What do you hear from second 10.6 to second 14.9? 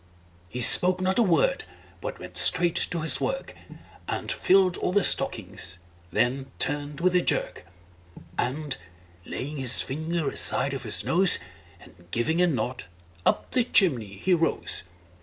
of his nose, And giving a nod, up the chimney he rose.